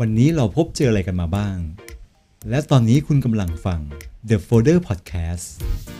[0.00, 1.56] วันนี้เราพบเจออะไรกันมาบ้าง
[2.50, 3.80] และตอนนี้คุณกำลังฟัง
[4.28, 5.46] The Folder Podcast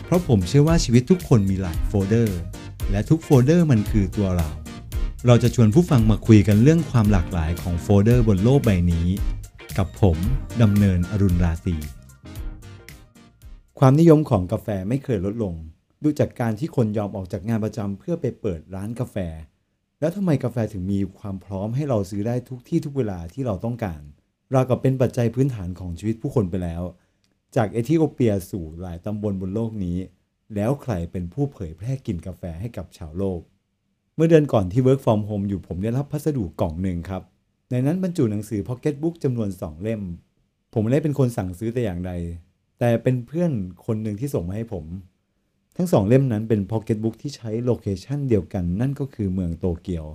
[0.05, 2.39] เพราะผมเชื่อว่าชีวิตทุกคนมีหลายโฟลเดอร์
[2.91, 4.49] และทุกโฟลเดอร์มันคือตัวเรา
[5.27, 9.07] เราจะชวนผู้ฟังมาคุยกันเรื่องความหลากหลายของโฟลเดอร์บนโลกใบนี้
[9.77, 10.17] กับผม
[10.61, 11.77] ดำเนินอรุณราตรี
[13.79, 15.55] ความนิยมของกาแฟไม่เคยลดลง
[16.03, 19.17] ดูจากการที่คนยอมออกจากงานประจำเพื่อไปเปิดร้านกาแฟ
[20.05, 24.01] แล้วทำไมกาแฟถึงมีความพร้อมให้เราซื้อได้ทุกที่ทุกเวลาที่เราต้องการ
[24.51, 26.83] เรากับเป็นปัจจัยพื้นฐานของชีวิตผู้คนไปแล้ว
[27.55, 29.97] จากเอธิโอเปียสู่หลายตำบลบนโลกนี้
[30.55, 33.39] แล้วใครเป็นผู้เผยแพร่กลิ่นกาแฟให้กับชาวโลก
[34.15, 37.23] เมื่อเดือนก่อนที่ Work from Home อยู่ผมได้รับพัสดุกล่องหนึ่งครับ
[37.71, 40.01] ในนั้นบรรจุหนังสือ Pocket Book จำนวน 2 เล่ม
[40.73, 42.11] ผมไม่ได้เป็นคนสั่งซื้อแต่อย่างใด
[42.79, 43.51] แต่เป็นเพื่อน
[43.85, 44.85] คนหนึ่งที่ส่งมาให้ผม
[45.77, 50.05] ทั้งสองเล่มนั้นเป็น Pocket Book ที่ใช้ location เดียวกัน นั่นก็คือเมืองโตเกียว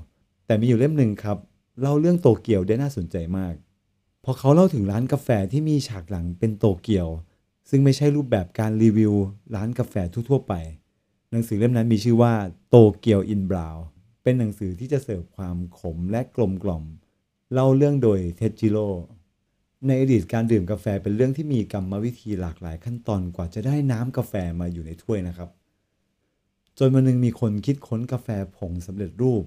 [0.47, 1.39] แต่มีอยู่เล่มหนึ่งครับ
[1.81, 3.55] เล่าเรื่องโตเกียวได้น่าสนใจมาก
[4.25, 7.09] พอเขาเล่าถึงร้านกาแฟที่มีฉากหลังเป็นโตเกียว
[7.71, 9.15] ซึ่งไม่ใช่รูปแบบการรีวิว
[9.55, 10.55] ร้านกาแฟทั่วๆไป
[11.31, 12.33] หนังสือเล่มนั้นมีชื่อว่า
[12.71, 13.77] Tokyo in Brown
[14.23, 16.85] เป็นหนังสือที่จะเสิร์ฟความขมและกลมกล่อม
[17.53, 18.89] เล่าเรื่องโดยเทจิโร่
[19.87, 25.51] ในอดีตการดื่มกาแฟเป็นเรื่องที่มีกรรมวิธีหลากหลายขั้นตอนกว่าจะได้น้ำกาแฟมาอยู่ในถ้วยนะครับ
[26.79, 29.45] จนวันหนึ่งมีคนคิดค้นกาแฟผงสำเร็จรูป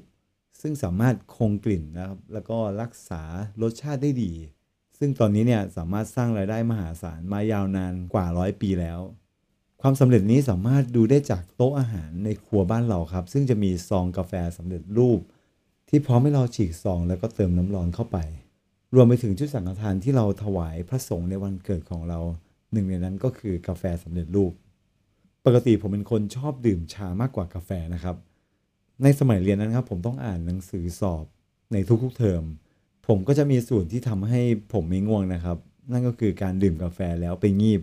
[0.62, 3.24] ซึ่งสามารถคงกลิ่นนะครับ แล้วก็รักษา
[3.62, 4.34] รสชาติได้ดี
[4.98, 9.00] ซึ่งตอนนี้เนี่ยสามารถสร้างรายได้มหาศาลมายาวนานกว่าร้อยปีแล้ว
[9.82, 15.20] ความสำเร็จนี้สามารถดูได้จากโต๊ะอาหารในครัวบ้านเราครับ ซึ่งจะมีซองกาแฟสำเร็จรูป
[15.90, 18.18] ที่พร้อมให้เราฉีกซองแล้วก็เติมน้ำร้อนเข้าไป
[18.96, 22.20] รวมไปถึงชุดสังฆทานที่เราถวายพระสงฆ์ในวันเกิดของเรา
[22.74, 24.54] หนึ่งในนั้นก็คือกาแฟสำเร็จรูป
[25.46, 28.16] ปกติผมเป็นคนชอบดื่มชามากกว่ากาแฟนะครับ
[29.04, 31.26] ในสมัยเรียนนั้นครับ ผมต้องอ่านหนังสือสอบ
[31.72, 32.44] ในทุกๆเทอม
[33.08, 34.42] ผมก็จะมีส่วนที่ทำให้
[34.74, 35.58] ผมไม่ง่วงนะครับ
[35.92, 37.82] นั่นก็คือการดื่มกาแฟแล้วไปงีบ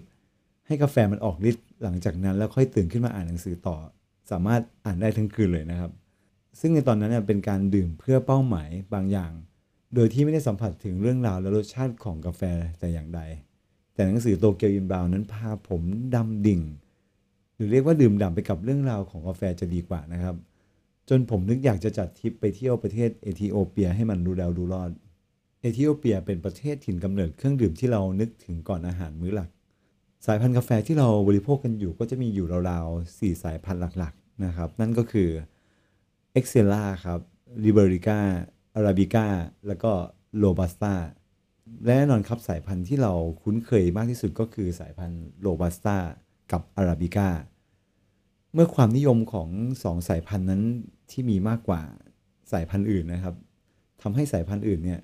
[0.66, 3.76] ให้กาแฟมันออกฤทธิ์หลังจากนั้นแล้วค่อยตื่นขึ้นมาอ่านหนังสือต่อ
[4.30, 5.90] สามารถอ่านได้ทั้งคืนเลยนะครับ
[6.60, 9.32] ซึ่งในตอนนั้นเนี่ยเป็นการดื่มเพื่อเป้าหมายบางอย่าง
[9.94, 12.42] โดยที่ไม่ได้สัมผัสถึงเรื่องราวและรสชาติของกาแฟ
[12.78, 13.20] แต่อย่างใด
[13.94, 15.82] แต่หนังสือโตเกียวอินบราวนั้นพาผม
[16.14, 16.60] ดำดิ่ง
[17.54, 20.34] หรือเรียกว่าดื่มด่ำไปกับเรื่องราวของกาแฟจะดีกว่านะครับ
[21.08, 24.90] จนผมนึกอยากจะจัดทริปไปเที่ยวประเทศเอธิโอเปียให้มันรู้แล้วรู้รอด
[25.60, 29.50] เอธิโอเปียเป็นประเทศถิ่นกำเนิดเครื่องดื่มที่เรานึกถึงก่อนอาหารมื้อหลัก
[30.26, 35.28] สายพันธุ์กาแฟที่เราบริโภคกันอยู่ก็จะมีอยู่ราวๆ4สายพันธุ์หลักๆนะครับ นั่นก็คือ
[36.38, 37.20] e x c e l a ครับ
[37.64, 38.18] ลิเบริก้า
[38.74, 39.26] Liberica Arabica
[39.66, 39.92] แล้วก็
[40.42, 40.94] Robusta
[41.84, 45.96] และแน่นอนครับสายพันธุ์ที่เราคุ้นเคยมากที่สุดก็คือสายพันธุ์ Robusta
[46.52, 47.28] กับ Arabica
[48.54, 49.48] เมื่อความนิยมของ
[49.82, 50.62] สองสายพันธุ์นั้น
[51.10, 51.82] ที่มีมากกว่า
[52.52, 53.34] สายพันธุ์อื่นนะครับ
[54.02, 55.00] ทำให้สายพันธุ์อื่นเนี่ย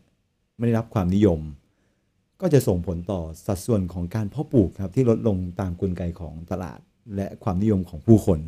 [0.56, 1.40] ไม่ได้รับความนิยม
[2.40, 6.80] ก็จะส่งผลต่อสัดส่วนของการเพาะปลูกครับที่ลดลงตามกลไกของตลาด
[7.16, 8.40] และความนิยมของผู้คน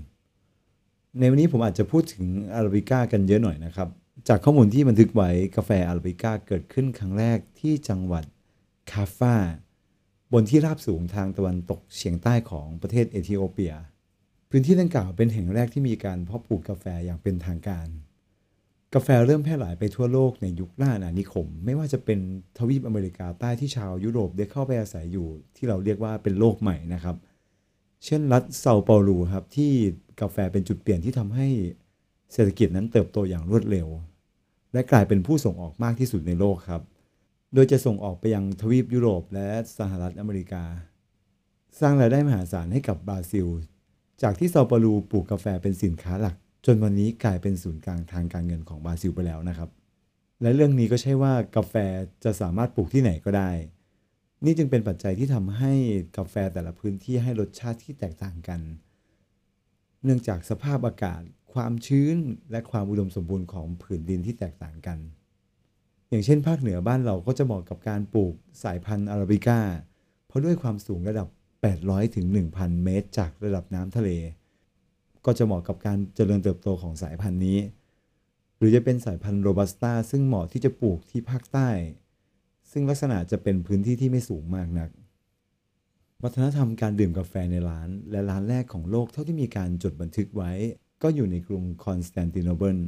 [1.18, 2.24] ในวันนี้ผมอาจจะพูดถึง
[2.54, 3.88] อาราบิก้ากันเยอะหน่อยนะครับ
[4.26, 8.24] จากข้อมูลที่บันทึกไว้กาแฟอาราบิก้าเกิดขึ้นครั้งแรกที่จังหวัด
[8.92, 9.36] คาฟา
[10.32, 13.74] บนที่ราบสูงทางตะวันตกเฉียงใต้ของประเทศเอธิโอเปีย
[14.50, 17.88] พื้นที่ดังกล่าวเป็นแห่งแรกที่มีการเพาะปลูกกาแฟอย่างเป็นทางการ
[18.94, 22.18] กาแฟเริ่มแพร่หลายไปทั่วโลกในยุคล่าอาณานิคม ไม่ว่าจะเป็น
[22.58, 27.16] ทวีปอเมริกาใต้ที่ชาวยุโรปได้เข้าไปอาศัยอยู่ ที่เราเรียกว่าเป็นโลกใหม่นะครับ
[28.04, 29.72] เช่นรัฐเซาเปาโลูครับที่
[30.20, 31.48] กาแฟเป็นจุดเปลี่ยนที่ทำให้
[32.32, 33.88] เศรษฐกิจนั้นเติบโตอย่างรวดเร็ว
[34.72, 36.82] และกลายเป็นผู้ส่งออกมากที่สุดในโลกครับ
[37.54, 40.64] โดยจะส่งออกไปยังทวีปยุโรปและสหรัฐอเมริกา
[41.80, 43.46] สร้างรายได้มหาศาลให้กับบราซิล
[44.22, 49.70] จากที่เซาเปาโลูปลูกกาแฟเป็นสินค้าหลัก จนวันนี้กลายเป็นศูนย์กลางทางการเงินของบราซิลไปแล้วนะครับ
[50.42, 51.74] และเรื่องนี้ก็ใช่ว่ากาแฟ
[52.24, 53.50] จะสามารถปลูกที่ไหนก็ได้
[54.44, 55.72] นี่จึงเป็นปัจจัยที่ทำให้
[56.16, 58.60] กาแฟแต่ละพื้นที่ให้รสชาติที่แตกต่างกัน
[60.04, 61.22] เนื่องจากสภาพอากาศ
[61.54, 62.16] ความชื้น
[62.50, 64.98] และความอุดมสมบูรณ์ของผืนดินที่แตกต่างกัน
[66.08, 69.60] อย่างเช่น ภาคเหนือบ้านเราก็จะเหมาะกับการปลูกสายพันธุ์อาราบิก้า
[70.26, 71.28] เพราะด้วยความสูงระดับ
[71.72, 74.10] 800ถึง1,000 เมตร จากระดับน้ำทะเล
[75.24, 77.58] ก็จะเหมาะกับการเจริญเติบโตของสายพันธุ์นี้
[78.58, 81.68] หรือจะเป็นสายพันธุ์โรบัสต้าซึ่งเหมาะที่จะปลูกที่ภาคใต้
[82.70, 84.90] ซึ่งลักษณะจะเป็นพื้นที่ที่ไม่สูงมากนัก
[86.22, 90.52] วัฒนธรรมการดื่มกาแฟในร้าน และร้านแรกของโลกเท่าที่มีการจดบันทึกไว้
[91.02, 92.78] ก็อยู่ในกรุงคอนสแตนติโนเปิล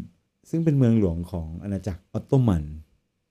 [0.50, 2.64] ซึ่งเป็นเมืองหลวงของอาณาจักรออตโตมัน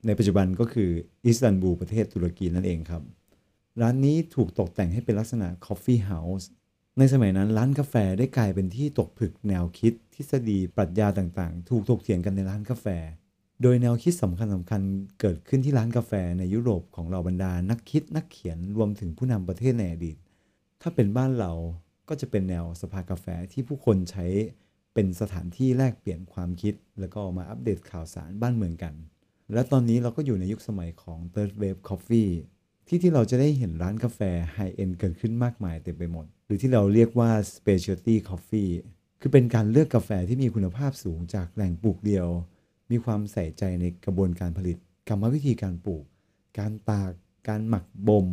[0.05, 0.89] ในปัจจุบันก็คือ
[1.25, 3.03] อิสตันบูลประเทศตุรกีนั่นเองครับ
[3.81, 6.49] ร้านนี้ถูกตกแต่งให้เป็นลักษณะ coffee house
[6.97, 12.85] ในสมัยนั้นร้านกาแฟได้กลายเป็นที่ตกผลึกแนวคิดทฤษฎีปรัชญาต่างๆ ถูกถกเถียงกันในร้านกาแฟ
[13.61, 14.81] โดยแนวคิดสำคัญสำคัญ
[15.19, 20.17] เกิดขึ้นที่ร้านกาแฟในยุโรปของเราบรรดานักคิดนักเขียนรวมถึงผู้นำประเทศในอดีต
[20.81, 21.51] ถ้าเป็นบ้านเรา
[22.09, 24.25] ก็จะเป็นแนวสภากาแฟที่ผู้คนใช้
[25.01, 28.93] เป็นสถานที่แลกเปลี่ยนความคิด แล้วก็มาอัปเดตข่าวสารบ้านเมืองกัน
[29.53, 32.31] และตอนนี้เราก็อยู่ในยุคสมัยของ Third Wave Coffee
[32.87, 34.19] ที่ที่เราจะได้เห็นร้านกาแฟ
[34.53, 38.71] ไฮเอ็นเกิดขึ้นมากมายเต็มไปหมด หรือที่เราเรียกว่า Specialty Coffee
[39.21, 42.27] คือเป็นการเลือกกาแฟที่มีคุณภาพสูงจากแหล่งปลูกเดียว
[42.91, 46.03] มีความใส่ใจในกระบวนการผลิต กรรมวิธีการปลูก
[46.59, 47.11] การตาก
[47.47, 48.27] การหมักบ่ม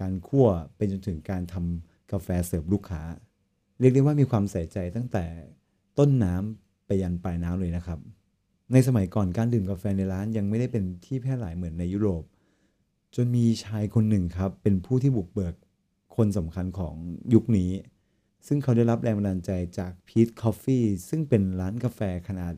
[0.00, 3.02] การคั่ว เป็นจนถึงการทำกาแฟเสิร์ฟลูกค้า
[3.80, 5.26] เรียกได้ว่ามีความใส่ใจตั้งแต่
[6.00, 7.98] ต้นน้ำไปยันปลายน้ำเลยนะครับ
[8.72, 12.24] ในสมัยก่อนการดื่มกาแฟในร้านยังไม่ได้เป็นที่แพร่หลายเหมือนในยุโรป
[13.14, 15.54] จนมีชายคนหนึ่งครับ เป็นผู้ที่บุกเบิก
[16.16, 16.94] คนสำคัญของ
[17.34, 17.70] ยุคนี้
[18.46, 22.54] ซึ่งเขาได้รับแรงบันดาลใจจาก Peet's Coffee ซึ่งเป็นร้านกาแฟขนาด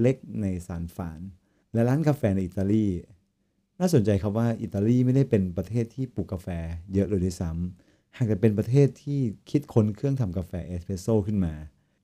[0.00, 1.20] เล็กในซานฟราน
[1.72, 2.86] และร้านกาแฟในอิตาลี
[3.80, 6.48] น่าสนใจครับว่าอิตาลีไม่ได้เป็นประเทศที่ปลูกกาแฟ
[6.94, 9.20] เยอะเลยด้วยซ้ำหากแต่เป็นประเทศที่
[9.50, 11.54] คิดค้นเครื่องทำกาแฟเอสเปรสโซ่ขึ้นมา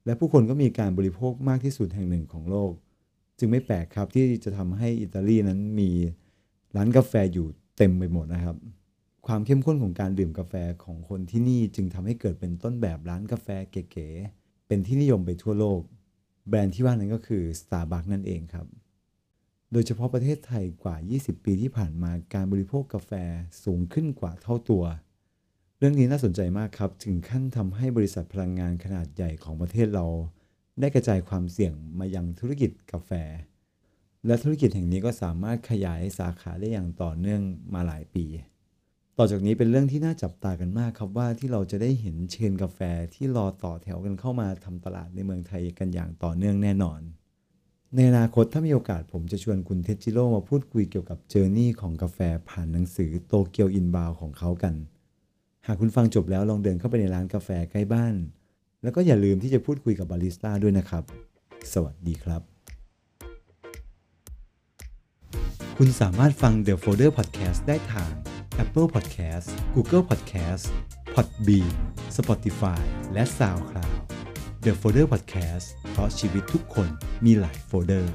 [0.05, 2.73] และผู้คนก็มีการบริโภคมากที่สุดแห่งหนึ่งของโลก
[3.39, 5.91] จึงไม่แปลกครับที่จะทำให้อิตาลีนั้นมี
[6.77, 7.47] ร้านกาแฟอยู่
[7.77, 8.57] เต็มไปหมดนะครับ
[9.27, 10.55] ความเข้มข้นของการดื่มกาแฟ
[10.85, 15.81] ของคนที่นี่จึงทำให้เกิดเป็นต้นแบบร้านกาแฟเก๋ๆเป็นที่นิยมไปทั่วโลก
[16.49, 18.67] แบรนด์ที่ว่านั้นก็คือ Starbucks นั่นเองครับ
[19.73, 23.13] โดยเฉพาะประเทศไทยกว่า 20 ปีที่ผ่านมาการบริโภคกาแฟ
[23.65, 24.85] สูงขึ้นกว่าเท่าตัว
[25.85, 30.07] รื่องนี้น่าสนใจมากครับ ถึงขั้นทำให้บริษัทพลังงานขนาดใหญ่ของประเทศเรา
[30.81, 33.11] ได้กระจายความเสี่ยงมายังธุรกิจกาแฟ
[34.27, 37.43] และธุรกิจแห่งนี้ก็สามารถขยายสาขาได้อย่างต่อเนื่อง
[37.75, 38.27] มาหลายปี
[39.19, 42.81] ต่อจากนี้เป็นเรื่องที่น่าจับตากันมากครับว่าที่เราจะได้เห็น chain กาแฟ
[43.15, 47.01] ที่รอต่อแถวกันเข้ามาทำตลาดในเมืองไทยกันอย่างต่อเนื่องแน่นอน
[47.95, 52.19] ในอนาคตถ้ามีโอกาสผมจะชวนคุณเทจิโร่มาพูดคุยเกี่ยวกับ journey ของกาแฟ
[52.49, 54.75] ผ่านหนังสือโตเกียวอินบาวของเขากัน
[55.67, 58.15] หากคุณฟังจบแล้วลองเดินเข้าไปในร้านกาแฟใกล้บ้าน
[58.83, 61.05] แล้วก็อย่าลืมที่จะพูดคุยกับบาริสต้าด้วยนะครับ
[61.73, 62.43] สวัสดีครับ
[65.77, 68.11] คุณสามารถฟัง The Folder Podcast ได้ทาง
[68.63, 70.65] Apple Podcast Google Podcast
[71.15, 71.71] Podbean
[72.17, 72.83] Spotify
[73.13, 73.95] และ SoundCloud
[74.65, 76.89] The Folder Podcast เพราะชีวิตทุกคน
[77.25, 78.15] มีหลายโฟลเดอร์